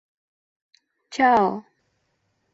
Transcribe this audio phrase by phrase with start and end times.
[1.13, 1.47] Чао!